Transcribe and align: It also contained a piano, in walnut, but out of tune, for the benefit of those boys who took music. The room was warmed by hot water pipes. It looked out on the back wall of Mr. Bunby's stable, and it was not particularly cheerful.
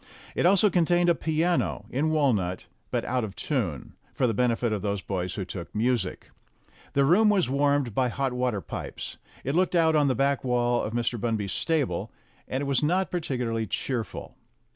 It 0.33 0.47
also 0.47 0.71
contained 0.71 1.09
a 1.09 1.13
piano, 1.13 1.85
in 1.91 2.09
walnut, 2.09 2.65
but 2.89 3.05
out 3.05 3.23
of 3.23 3.35
tune, 3.35 3.93
for 4.15 4.25
the 4.25 4.33
benefit 4.33 4.73
of 4.73 4.81
those 4.81 4.99
boys 5.03 5.35
who 5.35 5.45
took 5.45 5.75
music. 5.75 6.31
The 6.93 7.05
room 7.05 7.29
was 7.29 7.51
warmed 7.51 7.93
by 7.93 8.09
hot 8.09 8.33
water 8.33 8.61
pipes. 8.61 9.17
It 9.43 9.53
looked 9.53 9.75
out 9.75 9.95
on 9.95 10.07
the 10.07 10.15
back 10.15 10.43
wall 10.43 10.81
of 10.81 10.93
Mr. 10.93 11.19
Bunby's 11.21 11.53
stable, 11.53 12.11
and 12.47 12.61
it 12.61 12.65
was 12.65 12.81
not 12.81 13.11
particularly 13.11 13.67
cheerful. 13.67 14.35